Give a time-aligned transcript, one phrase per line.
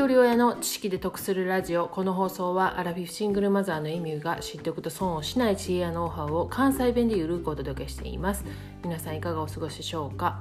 [0.00, 8.46] 一人親の知識で得するラジオこの放送はアラフィフシングルマザーのエミューが知っておくと損をしない知恵やノウハウを関西弁でゆるくお届けしています。
[8.82, 10.40] 皆さんいかがお過ごしでしょうか？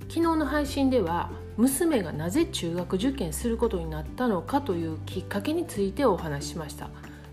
[0.00, 6.90] 昨日の配信では娘がなぜ中学受験することになったのかというきっかけについてお話ししました。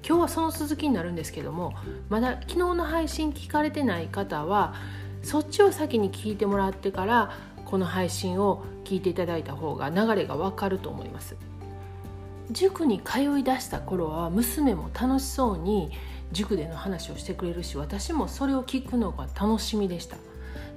[0.07, 1.73] 今日はその続きになるんですけども
[2.07, 4.73] まだ昨日の配信聞かれてない方は
[5.21, 7.31] そっちを先に聞いてもらってから
[7.71, 11.38] この配信を聞いていただいた方が流れがわかると思います。
[12.52, 15.91] 塾に通い出した頃は娘も楽しそうに
[16.34, 20.17] 塾での話をしてくれるし私もそれを聞くのが楽しみでした。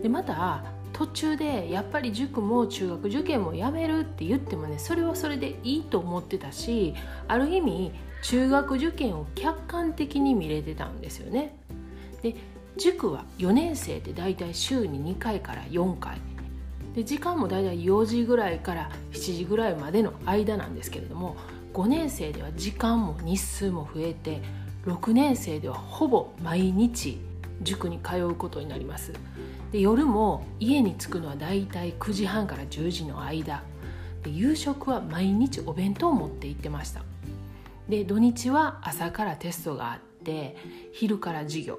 [0.01, 0.63] でまた
[0.93, 6.95] 途中でやっぱり塾も中学受験もやめるって言ってもねそれはそれでいいと思ってたし
[7.27, 7.91] ある意味
[8.23, 11.57] 中学受験を客観的に見れてたんですよね。
[12.23, 12.37] で
[12.77, 16.21] 塾は4年生でだいたい週に2回から4回。
[16.95, 21.37] で時間もだいたい4時ぐらいから7時ぐらいまでの間なんですけれども
[21.73, 24.41] 5年生では時間も日数も増えて
[24.87, 27.19] 6年生ではほぼ毎日
[27.63, 29.13] 塾に通うことになります。
[29.73, 33.63] で夜も家に着くのはだいたい9時半から10時の間。
[34.23, 37.03] で夕食は毎日お弁当を持って行ってました。
[37.89, 40.57] で土日は朝からテストがあって
[40.93, 41.79] 昼から授業。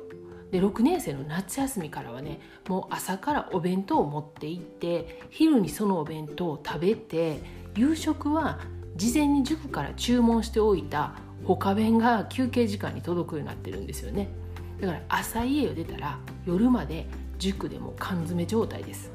[0.56, 2.40] で6年生の夏休みからはね
[2.70, 7.42] もう朝からお弁当を持って行って昼にそのお弁当を食べて
[7.76, 8.60] 夕食は
[8.96, 14.30] 事前に塾から注文しておいた他弁が休憩時間に届くようになってるんですよね。
[14.80, 17.06] だから朝家を出たら夜まで
[17.38, 19.12] 塾でも缶詰状態です。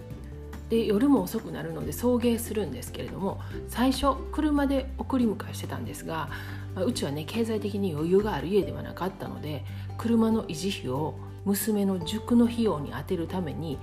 [0.68, 6.28] で夜も遅くなるので送迎するんですけれども最初車で送り迎えしてたんですが
[6.76, 9.64] あうちはね経済的に余裕がある家ではなかったので
[9.96, 13.78] 車の維持費を娘の塾の費用に充てるために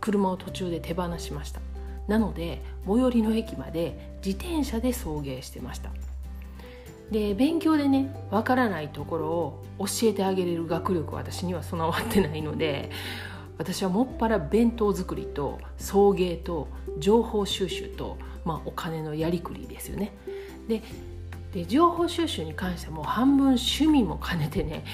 [0.00, 1.60] 車を途中で手放しました。
[2.08, 5.90] なので最寄りの駅まで自転車で送迎してました。
[7.10, 12.90] で勉強でねわからないところを教えてあげれる学力は私には備わってないので
[13.58, 20.12] 私はもっぱら弁当作りと送迎と情報収集と、まあ、お金のやりくりですよね。
[20.68, 20.82] で
[21.56, 24.84] で情報収集に関してはもう半分趣味も兼ねてね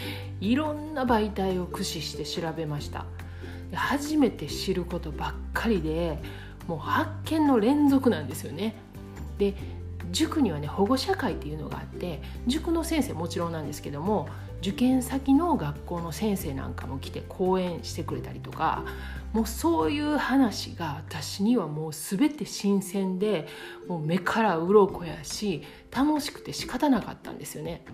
[0.40, 3.04] いろんな媒体を駆使して調べました。
[3.72, 6.22] で初めて知ることばっかりで
[6.68, 8.76] もう発見の連続なんですよね。
[9.38, 9.56] で
[10.12, 14.28] 塾にはね保護者会っていうのがあって塾の先生もちろんなんですけども
[14.60, 18.84] 受験先の学校の先生なんかも来て講演してくれたりとか
[19.32, 23.48] もうそういう話が私にはもう全て新鮮で
[23.88, 27.84] もう目から鱗やし楽しくて仕方なかったんですよね。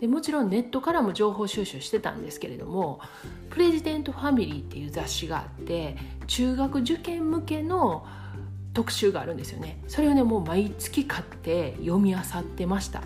[0.00, 3.00] でもちろんネットからも情報収集してたんですけれども
[3.50, 8.04] 「プレジデント・ファミリー」っていう雑誌があって中学受験向けの
[8.76, 9.78] 特集があるんですよね。
[9.88, 13.00] それをねもう毎月買って読み漁ってました。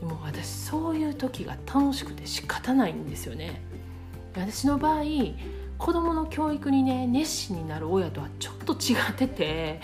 [0.00, 3.62] でも私そういう時が楽しくて仕方ないんですよね。
[4.34, 5.02] 私の場合
[5.78, 9.80] 子供の教育にね熱心になる親とはちょっと違ってて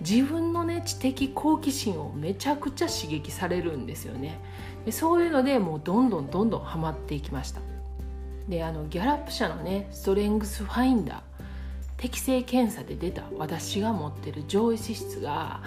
[0.00, 4.40] 自分のね知的好奇心をめちゃくちゃ刺激されるんですよね。
[4.84, 7.60] でそういうのでもうどんどんどんどんハマっていきました。
[8.48, 11.27] であのギャラップ社のねストレングスファインダー
[11.98, 15.60] 適正検査で出た私が持ってる上位資質が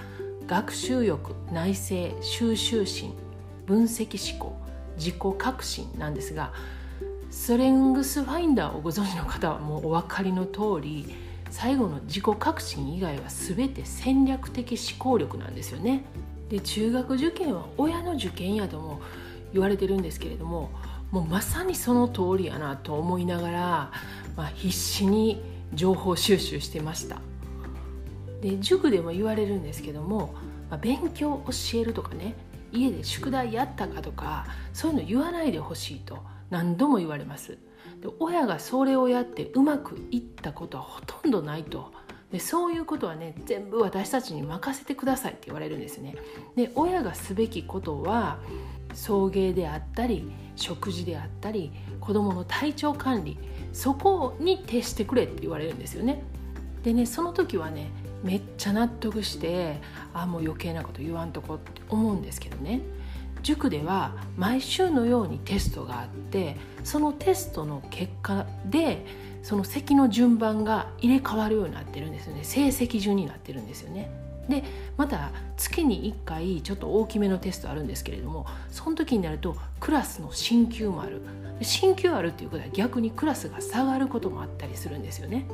[0.47, 3.13] 学習欲内省収集心
[3.65, 4.57] 分析思考
[4.97, 6.53] 自己革新なんですが
[7.29, 11.15] ストレングスファインダーをご存知の方はもうお分かりの通り
[11.49, 16.03] 最後の自己革新以外は全て戦略的思考力なんですよね。
[16.49, 19.01] で中学受験は親の受験やとも
[19.53, 20.69] 言われてるんですけれども
[21.11, 23.91] もうまさにその通りやなと思いながら、
[24.35, 25.41] まあ、必死に
[25.73, 27.21] 情報収集してました。
[28.41, 30.33] で塾でも言われるんですけども、
[30.69, 32.35] まあ、勉強を教えるとかね
[32.71, 37.57] 家で宿題やったかとかそういうの言わないでほしいと何度も言われます。
[38.01, 41.91] で親がそれをやってうまくいったことはほとんどないと
[42.31, 46.15] でそういうことはね全部私たちに任せてくださいって言われるんですね。
[46.55, 48.39] で親がすべきことは
[48.93, 53.37] 送迎であったり食事であったり子どもの体調管理
[53.73, 56.23] そこに徹してくれって言われるんですよね。
[56.83, 57.89] でねその時はね
[58.23, 59.81] めっちゃ納得して
[60.13, 62.81] あもう余計なこと言わんとこって思うんですけどね。
[63.43, 69.05] 塾では毎週のようにテストがあってそのテストの結果で
[69.43, 72.43] その席の順番が入れ替わるようになってるんですよね。
[72.43, 74.11] 成績順になってるんですよね。
[74.49, 74.63] で
[74.97, 81.21] また月に1回ちょっと大きめのテストあるんですけれどもその時になるとクラスの進級もある。
[81.61, 85.45] 進級あるっていうことは逆にクラスが下がることもあったりするんですよね。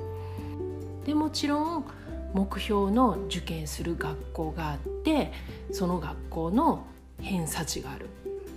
[1.06, 1.86] でもちろん
[2.34, 5.31] 目標の受験する学校があって
[5.72, 6.86] その学校の
[7.22, 8.08] 偏差値がある。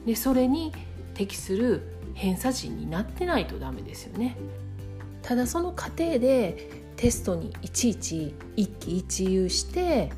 [0.07, 0.73] でそれに
[1.15, 1.83] 適する
[2.15, 4.37] 偏差値になってないとダメですよね。
[5.23, 10.11] ただその過程でテストにいちいち一喜一憂して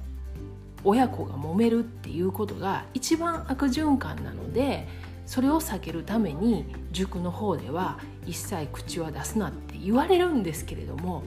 [0.85, 4.89] 親子が揉めるっていうことが一番悪循環なので
[5.27, 11.23] それを避けるために塾の方では一切口は出すなって言われるんですけれども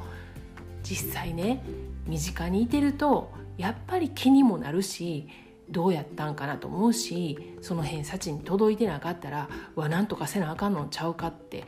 [0.84, 1.64] 実際ね
[2.06, 5.28] 身近にいてるとやっぱり気にもなるし
[5.70, 11.66] どうやったんかなと思うしその偏差値に届いてなかったらわなんとかせなあかんのちゃうかって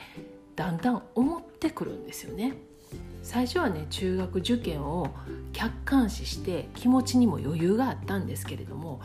[0.56, 2.58] だんだん思ってくるんですよね。
[3.22, 5.10] 最初はね中学受験を
[5.52, 9.02] 客観視して気持ちにも余裕があったんですけれども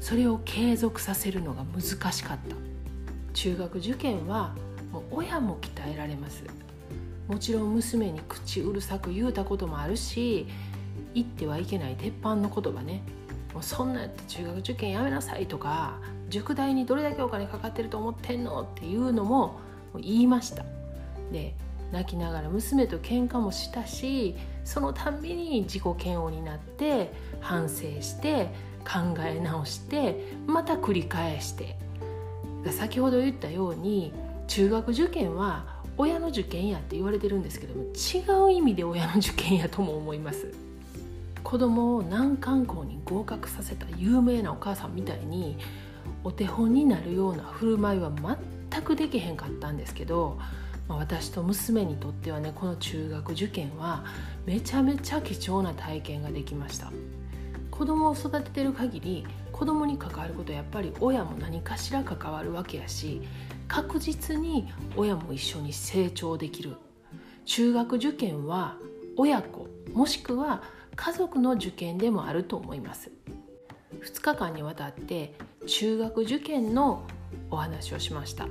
[0.00, 2.56] それを継続させるのが難しかった。
[3.32, 4.54] 中学受験は
[4.92, 6.44] もう親も鍛えられます。
[7.26, 10.46] もちろん娘に口うるさく言うたこともあるし
[11.14, 13.02] 言ってはいけない鉄板の言葉ね。
[13.54, 18.62] もうそんなやって中学受験やめなさいとか塾代にどれだけお金かかってると思ってんの？
[18.62, 19.60] っていうのも
[19.96, 20.64] 言いました。
[21.32, 21.54] で
[21.92, 24.34] 泣きながら娘と喧嘩もしたし
[24.64, 28.48] そのたんびに自己嫌悪になって反省して
[28.80, 31.78] 考え直してまた繰り返して。
[32.72, 34.12] 先ほど言ったように
[34.48, 40.50] 中学受験は親の受験やって言われてるんですけども違う意味で親の受験やとも思います。
[41.44, 45.56] 子供を難関校に合格させた有名なお母さんみたいに
[46.24, 48.10] お手本になるような振る舞いは
[48.70, 50.38] 全くできへんかったんですけど
[50.88, 54.04] まあ、私と娘にとってはねこの中学受験は
[54.44, 56.92] めちゃめちゃ貴重な体験ができました。
[57.70, 63.20] 子供を育ててる限り子供に関わることはやっぱり親も何かしら関わるわけやし
[63.66, 66.76] 確実に親も一緒に成長できる。
[67.46, 68.76] 中学受験は
[69.16, 70.62] 親子もしくは
[70.96, 73.10] 家族の受験でもあると思います。
[74.00, 75.34] 2日間にわたって
[75.66, 77.04] 中学受験の
[77.50, 78.46] お話をしました。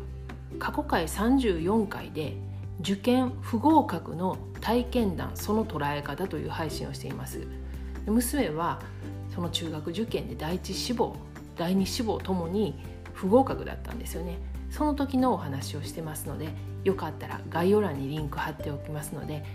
[0.59, 2.33] 過去回34回で
[2.79, 7.47] 受験不合格の体験談その捉え方という配信をしています。
[8.05, 8.81] 娘は
[9.33, 11.15] その中学受験で第一志望
[11.55, 12.75] 第二志望ともに
[13.13, 14.37] 不合格だったんですよね。
[14.69, 16.49] その時のお話をしてますので
[16.83, 19.45] よかったら概要欄にリンク貼っておきますので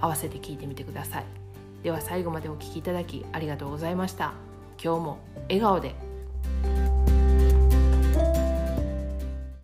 [0.00, 1.39] 合わせて聞いてみてください。
[1.82, 4.34] では最後までお聴きいただきありがとうございました。
[4.82, 5.18] 今日も
[5.48, 6.09] 笑顔で。